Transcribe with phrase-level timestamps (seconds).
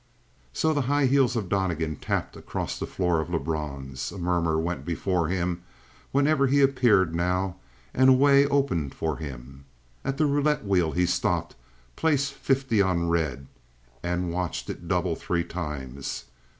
[0.51, 4.11] So the high heels of Donnegan tapped across the floor of Lebrun's.
[4.11, 5.61] A murmur went before him
[6.11, 7.57] whenever he appeared now,
[7.93, 9.65] and a way opened for him.
[10.03, 11.55] At the roulette wheel he stopped,
[11.95, 13.45] placed fifty on red,
[14.01, 16.23] and watched it double three times.